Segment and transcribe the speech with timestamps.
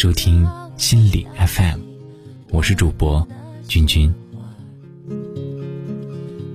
[0.00, 0.48] 收听
[0.78, 1.78] 心理 FM，
[2.52, 3.28] 我是主播
[3.68, 4.10] 君君。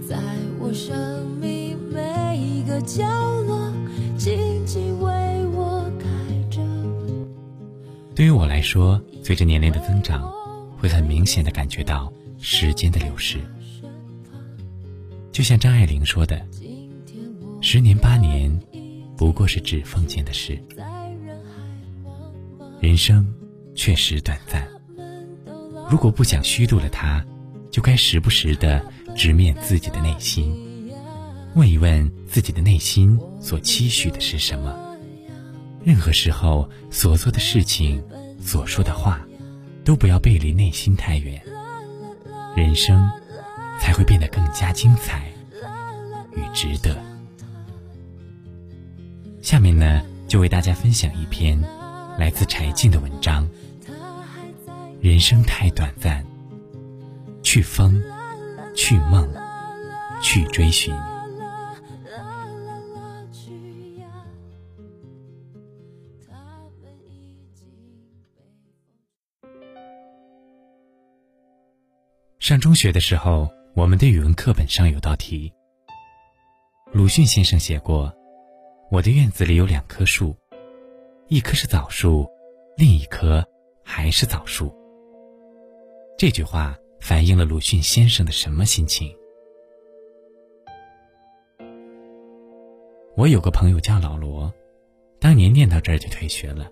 [0.10, 0.20] 在
[0.58, 3.06] 我生命每一个角
[3.44, 3.72] 落，
[4.18, 6.08] 静静为我开
[6.50, 6.60] 着。
[8.16, 10.34] 对于我来说，随着年龄的增长，
[10.80, 13.38] 会很明显的感觉到时间的流逝。
[15.32, 16.44] 就像张爱玲说的
[17.62, 18.60] ：“十年八年，
[19.16, 20.60] 不过是指缝间的事。”
[22.86, 23.26] 人生
[23.74, 24.64] 确实短暂，
[25.90, 27.26] 如果不想虚度了它，
[27.72, 28.80] 就该时不时的
[29.16, 30.56] 直面自己的内心，
[31.56, 34.96] 问一问自己的内心所期许的是什么。
[35.84, 38.04] 任何时候所做的事情、
[38.40, 39.20] 所说的话，
[39.84, 41.42] 都不要背离内心太远，
[42.56, 43.10] 人生
[43.82, 45.28] 才会变得更加精彩
[46.36, 46.96] 与值得。
[49.42, 51.60] 下面呢，就为大家分享一篇。
[52.18, 53.48] 来自柴静的文章。
[55.02, 56.26] 人生太短暂，
[57.44, 58.02] 去疯，
[58.76, 59.30] 去梦，
[60.22, 60.94] 去追寻。
[72.40, 75.52] 上中学的时候，我们的语文课本上有道题。
[76.94, 78.14] 鲁迅先生写过
[78.90, 80.36] ：“我的院子里有两棵树。”
[81.28, 82.30] 一棵是枣树，
[82.78, 83.44] 另一棵
[83.84, 84.72] 还是枣树。
[86.16, 89.12] 这句话反映了鲁迅先生的什么心情？
[93.18, 94.54] 我有个朋友叫老罗，
[95.20, 96.70] 当年念到这儿就退学了。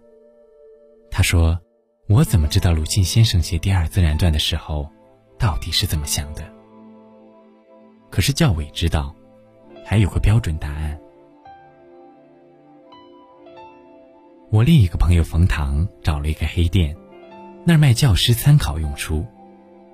[1.10, 1.60] 他说
[2.08, 4.88] ：“我怎么知道鲁迅先生写第二自然段的时候，
[5.40, 6.44] 到底是怎么想的？”
[8.12, 9.16] 可是教委知道，
[9.84, 11.00] 还有个标准答案。
[14.54, 16.96] 我另一个朋友冯唐找了一个黑店，
[17.66, 19.26] 那儿卖教师参考用书，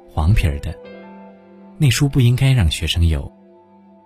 [0.10, 0.78] 黄皮儿的，
[1.78, 3.32] 那书不应该让学生有，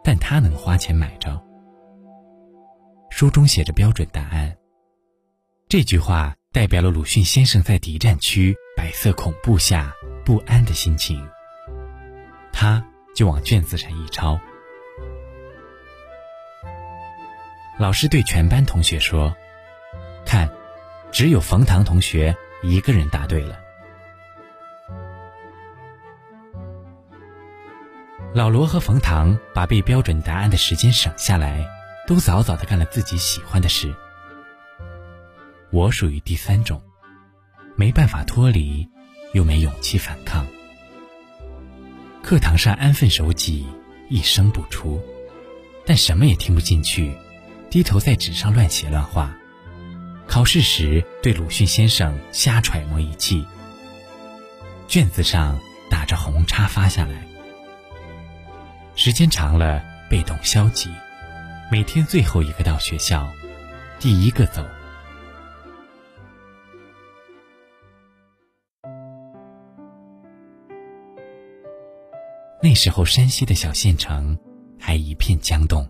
[0.03, 1.41] 但他能花钱买着。
[3.09, 4.55] 书中写着标准答案。
[5.67, 9.91] 这句话代表了鲁迅先生在敌占区白色恐怖下
[10.23, 11.27] 不安的心情。
[12.51, 12.85] 他
[13.15, 14.39] 就往卷子上一抄。
[17.79, 19.35] 老师对全班同学说。
[20.33, 20.49] 看，
[21.11, 23.59] 只有冯唐同学一个人答对了。
[28.33, 31.63] 老罗和冯唐把背标准答案的时间省下来，
[32.07, 33.94] 都早早的干了自己喜欢的事。
[35.69, 36.81] 我属于第三种，
[37.75, 38.89] 没办法脱离，
[39.33, 40.47] 又没勇气反抗。
[42.23, 43.67] 课堂上安分守己，
[44.09, 45.00] 一声不出，
[45.85, 47.15] 但什么也听不进去，
[47.69, 49.31] 低头在纸上乱写乱画。
[50.28, 53.45] 考试时对鲁迅先生瞎揣摩一气，
[54.88, 57.28] 卷子上打着红叉发下来。
[58.95, 60.89] 时间长了，被动消极，
[61.72, 63.31] 每天最后一个到学校，
[64.00, 64.66] 第一个走。
[72.62, 74.38] 那时候山西的小县城
[74.79, 75.88] 还一片江冻，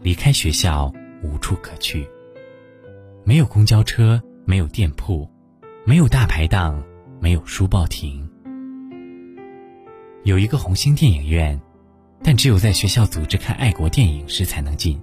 [0.00, 0.92] 离开学校
[1.22, 2.08] 无处可去。
[3.28, 5.28] 没有公交车，没有店铺，
[5.84, 6.82] 没有大排档，
[7.20, 8.26] 没有书报亭。
[10.24, 11.60] 有一个红星电影院，
[12.22, 14.98] 但只有在学校组织看爱国电影时才能进。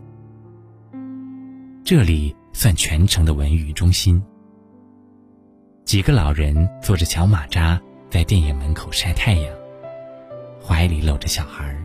[1.84, 4.20] 这里算全城的文娱中心。
[5.84, 9.56] 几个老人坐着小马扎在电影门口晒太阳，
[10.60, 11.78] 怀里搂着小孩。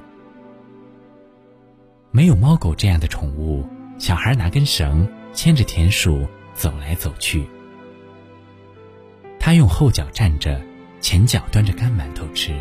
[2.10, 3.68] 没有猫狗这样的宠物，
[3.98, 5.06] 小孩拿根绳。
[5.32, 7.46] 牵着田鼠走来走去，
[9.38, 10.60] 他用后脚站着，
[11.00, 12.54] 前脚端着干馒头吃。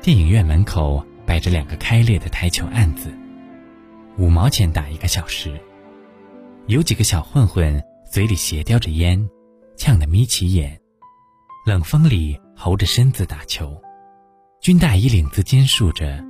[0.00, 3.12] 电影院门口摆着两个开裂的台球案子，
[4.16, 5.60] 五毛钱打一个小时。
[6.66, 9.28] 有几个小混混嘴里斜叼着烟，
[9.76, 10.80] 呛得眯起眼，
[11.66, 13.80] 冷风里猴着身子打球，
[14.60, 16.24] 军大衣领子尖竖着，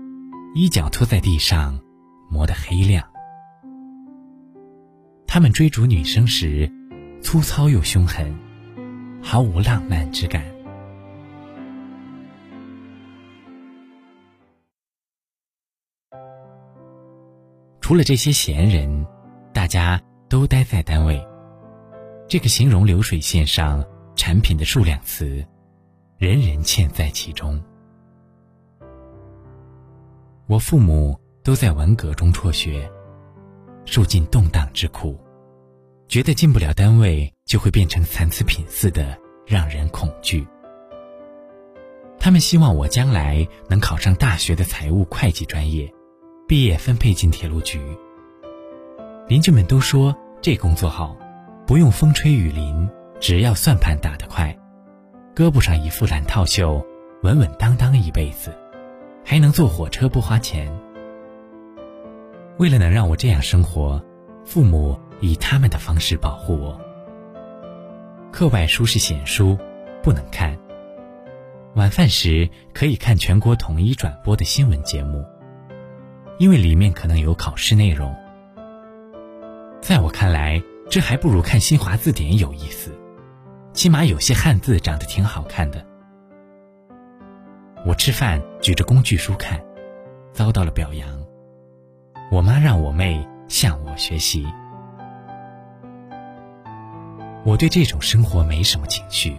[0.55, 1.81] 衣角拖在地上。
[2.31, 3.05] 磨得黑亮。
[5.27, 6.71] 他们追逐女生时，
[7.21, 8.35] 粗糙又凶狠，
[9.23, 10.45] 毫无浪漫之感。
[17.81, 19.07] 除了这些闲人，
[19.53, 21.21] 大家都待在单位。
[22.29, 23.85] 这个形容流水线上
[24.15, 25.45] 产品的数量词，
[26.17, 27.61] 人人嵌在其中。
[30.47, 31.19] 我父母。
[31.43, 32.91] 都在文革中辍学，
[33.87, 35.19] 受尽动荡之苦，
[36.07, 40.47] 觉得进不了单位就会变成残次品似的，让人恐惧。
[42.19, 45.91] 他们希望我将来能考上大学的财务会计专业，
[46.47, 47.81] 毕业分配进铁路局。
[49.27, 51.17] 邻居们都说这工作好，
[51.67, 52.87] 不用风吹雨淋，
[53.19, 54.55] 只要算盘打得快，
[55.35, 56.85] 胳膊上一副蓝套袖，
[57.23, 58.55] 稳稳当当一辈子，
[59.25, 60.71] 还能坐火车不花钱。
[62.61, 64.05] 为了能让我这样生活，
[64.45, 66.79] 父母以他们的方式保护我。
[68.31, 69.57] 课外书是闲书，
[70.03, 70.55] 不能看。
[71.75, 75.25] 晚饭时可以看全国统一转播的新闻节目，
[76.37, 78.15] 因为里面可能有考试内容。
[79.81, 82.95] 在我看来，这还不如看新华字典有意思，
[83.73, 85.83] 起码有些汉字长得挺好看的。
[87.87, 89.59] 我吃饭举着工具书看，
[90.35, 91.20] 遭到了表扬。
[92.31, 94.47] 我妈让我妹向我学习。
[97.45, 99.37] 我对这种生活没什么情绪。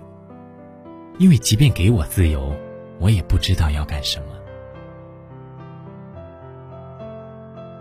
[1.17, 2.51] 因为即便给我自由，
[2.99, 4.25] 我也不知道要干什么。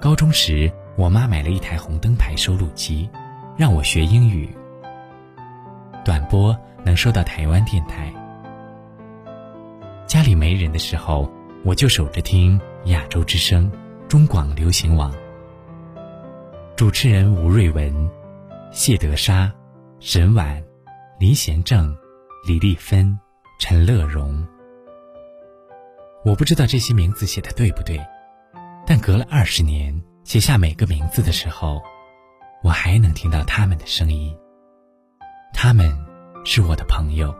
[0.00, 3.08] 高中时，我妈买了一台红灯牌收录机，
[3.56, 4.48] 让我学英语。
[6.04, 8.12] 短波能收到台湾电台。
[10.06, 11.30] 家里没人的时候，
[11.64, 13.72] 我就守着听亚洲之声、
[14.10, 15.14] 中广流行网。
[16.74, 18.10] 主持人吴瑞文、
[18.72, 19.48] 谢德沙、
[20.00, 20.60] 沈婉、
[21.20, 21.96] 林贤正、
[22.44, 23.16] 李丽芬。
[23.60, 24.44] 陈乐融，
[26.24, 28.00] 我不知道这些名字写的对不对，
[28.86, 31.80] 但隔了二十年，写下每个名字的时候，
[32.64, 34.34] 我还能听到他们的声音。
[35.52, 35.86] 他们
[36.42, 37.32] 是我的朋友。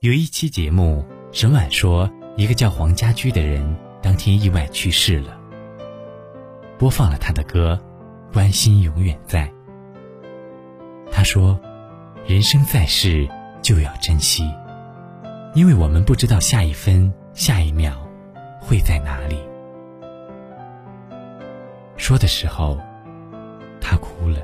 [0.00, 5.38] 有一期节目，沈婉说一个叫黄家驹的人当天意外去世了，
[6.78, 7.78] 播放了他的歌
[8.32, 9.48] 《关心永远在》。
[11.10, 11.60] 他说。
[12.26, 13.28] 人生在世，
[13.60, 14.50] 就要珍惜，
[15.52, 17.94] 因为我们不知道下一分、下一秒
[18.62, 19.36] 会在哪里。
[21.98, 22.80] 说的时候，
[23.78, 24.38] 他哭了。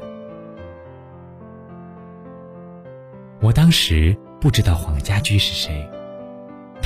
[3.41, 5.89] 我当时不知道黄家驹是谁，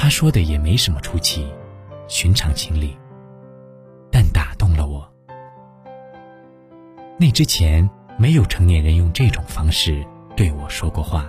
[0.04, 1.50] 他说的也没什么出奇，
[2.08, 2.94] 寻常情理，
[4.12, 5.10] 但打动了我。
[7.18, 10.04] 那之前，没有成年人用这种方式。
[10.36, 11.26] 对我说过话，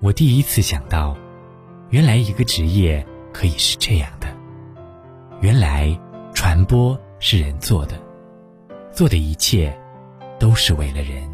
[0.00, 1.16] 我第一次想到，
[1.90, 4.28] 原来一个职业可以是这样的。
[5.40, 5.98] 原来
[6.32, 8.00] 传播是人做的，
[8.92, 9.76] 做的一切
[10.38, 11.33] 都是为了人。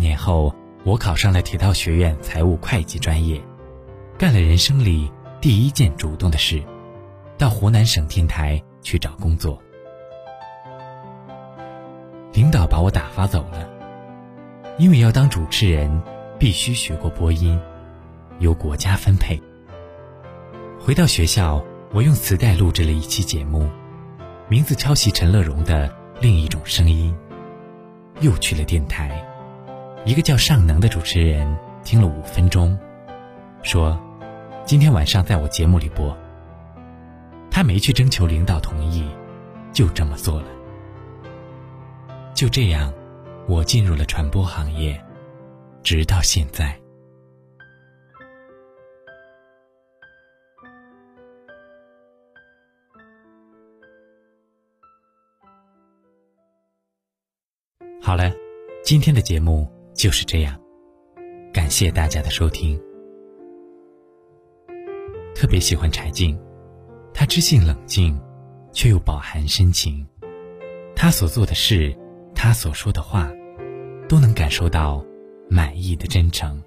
[0.00, 0.52] 年后，
[0.82, 3.40] 我考上了铁道学院财务会计专业，
[4.18, 6.60] 干了人生里第一件主动的事，
[7.38, 8.60] 到湖南省电台。
[8.82, 9.62] 去找工作，
[12.32, 13.68] 领导把我打发走了，
[14.78, 16.02] 因为要当主持人，
[16.38, 17.60] 必须学过播音，
[18.38, 19.38] 由国家分配。
[20.80, 23.68] 回到学校，我用磁带录制了一期节目，
[24.48, 25.86] 名字抄袭陈乐融的
[26.22, 27.14] 《另一种声音》，
[28.24, 29.22] 又去了电台，
[30.06, 31.46] 一个叫尚能的主持人
[31.84, 32.76] 听了五分钟，
[33.62, 33.98] 说
[34.64, 36.16] ：“今天晚上在我节目里播。”
[37.50, 39.08] 他没去征求领导同意，
[39.72, 40.48] 就这么做了。
[42.34, 42.92] 就这样，
[43.46, 44.98] 我进入了传播行业，
[45.82, 46.74] 直到现在。
[58.02, 58.32] 好了，
[58.82, 60.58] 今天的节目就是这样，
[61.52, 62.80] 感谢大家的收听。
[65.34, 66.40] 特别喜欢柴静。
[67.12, 68.18] 她知性冷静，
[68.72, 70.06] 却又饱含深情。
[70.96, 71.94] 她所做的事，
[72.34, 73.30] 她所说的话，
[74.08, 75.04] 都能感受到
[75.50, 76.58] 满意的真诚。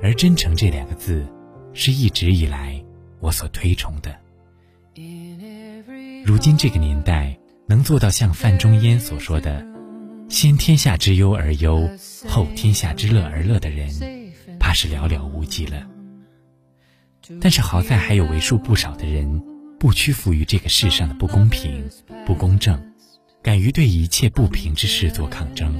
[0.00, 1.26] 而真诚这两个字，
[1.72, 2.80] 是一直以来
[3.18, 4.16] 我所推崇的。
[6.24, 9.66] 如今这个年代，能做到像范仲淹所说的
[10.28, 11.88] “先天下之忧而忧，
[12.28, 13.88] 后天下之乐而乐”的人，
[14.58, 15.86] 怕是寥寥无几了。
[17.40, 19.42] 但是好在还有为数不少的人，
[19.78, 21.88] 不屈服于这个世上的不公平、
[22.26, 22.92] 不公正，
[23.42, 25.72] 敢于对一切不平之事做抗争。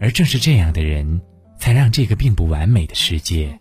[0.00, 1.20] 而正是这样的人，
[1.58, 3.58] 才让这个并不完美的世界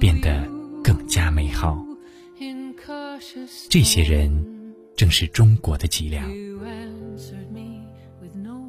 [0.00, 0.48] 变得
[0.82, 1.78] 更加美好。
[3.68, 4.44] 这些人，
[4.96, 6.30] 正是中国的脊梁。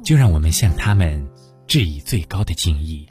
[0.06, 1.28] 就让我们向他们
[1.66, 3.08] 致以最高的敬意。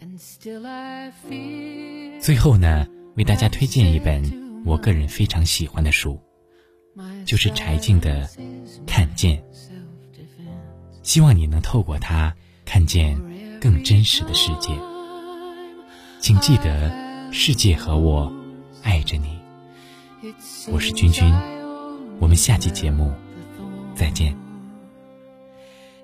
[2.21, 2.87] 最后呢，
[3.17, 6.17] 为大家推荐一本我个人非常喜欢的书，
[7.25, 8.25] 就是柴静的
[8.87, 9.37] 《看见》，
[11.03, 12.33] 希望你能透过它
[12.63, 13.21] 看见
[13.59, 14.71] 更真实的世界。
[16.21, 16.89] 请记得，
[17.29, 18.33] 世界和我
[18.83, 19.37] 爱着你。
[20.71, 21.29] 我是君君，
[22.21, 23.13] 我们下期节目
[23.93, 24.44] 再见。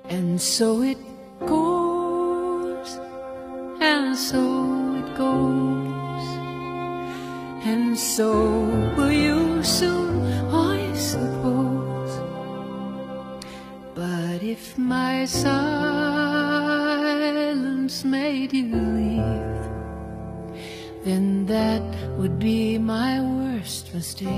[0.09, 0.97] And so it
[1.39, 2.99] goes,
[3.79, 4.41] and so
[4.95, 6.27] it goes,
[7.65, 8.31] and so
[8.97, 12.19] will you soon, I suppose.
[13.95, 15.61] But if my silence
[18.03, 19.61] made you leave,
[21.03, 21.83] then that
[22.17, 24.29] would be my worst mistake.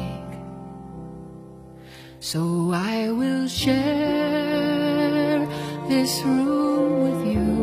[2.19, 4.42] So I will share
[5.93, 7.53] this room with you,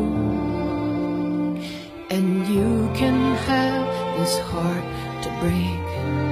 [2.10, 3.18] and you can
[3.50, 4.88] have this heart
[5.24, 6.29] to break.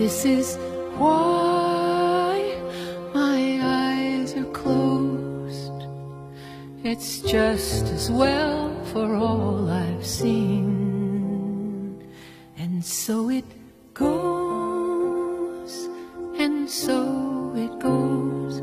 [0.00, 0.56] This is
[0.96, 2.40] why
[3.12, 5.80] my eyes are closed.
[6.82, 12.02] It's just as well for all I've seen.
[12.56, 13.44] And so it
[13.92, 15.72] goes,
[16.38, 18.62] and so it goes.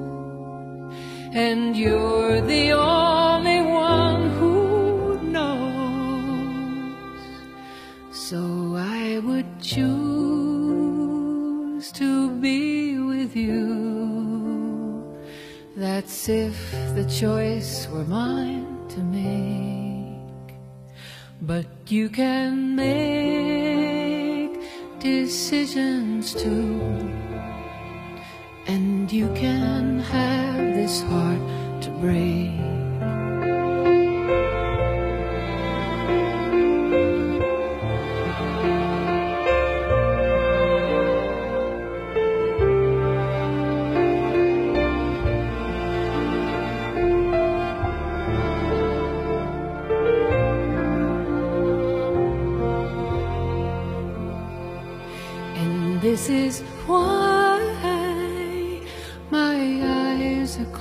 [1.35, 6.97] And you're the only one who knows.
[8.11, 10.06] So I would choose
[16.29, 20.57] If the choice were mine to make.
[21.41, 24.59] But you can make
[24.99, 26.81] decisions too.
[28.67, 32.76] And you can have this heart to break.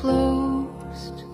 [0.01, 1.25] closed.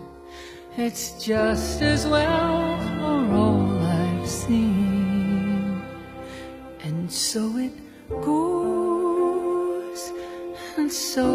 [0.77, 5.83] It's just as well for all I've seen.
[6.85, 7.75] And so it
[8.09, 10.01] goes,
[10.77, 11.27] and so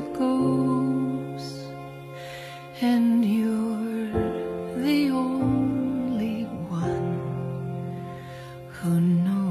[0.00, 1.44] it goes.
[2.80, 4.10] And you're
[4.86, 7.12] the only one
[8.70, 9.41] who knows.